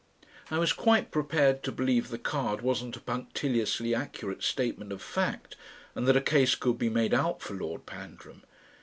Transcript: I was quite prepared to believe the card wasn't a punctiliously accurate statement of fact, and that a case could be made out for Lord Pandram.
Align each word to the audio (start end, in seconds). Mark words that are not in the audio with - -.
I 0.49 0.57
was 0.57 0.73
quite 0.73 1.11
prepared 1.11 1.61
to 1.61 1.71
believe 1.71 2.09
the 2.09 2.17
card 2.17 2.61
wasn't 2.63 2.97
a 2.97 3.01
punctiliously 3.01 3.93
accurate 3.93 4.41
statement 4.41 4.91
of 4.91 4.99
fact, 4.99 5.55
and 5.93 6.07
that 6.07 6.17
a 6.17 6.21
case 6.21 6.55
could 6.55 6.79
be 6.79 6.89
made 6.89 7.13
out 7.13 7.43
for 7.43 7.53
Lord 7.53 7.85
Pandram. 7.85 8.41